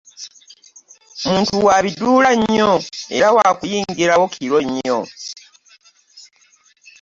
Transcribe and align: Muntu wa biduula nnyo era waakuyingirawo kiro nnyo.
Muntu 1.27 1.55
wa 1.67 1.75
biduula 1.83 2.29
nnyo 2.39 2.71
era 3.15 3.27
waakuyingirawo 3.35 4.25
kiro 4.33 4.57
nnyo. 4.67 4.99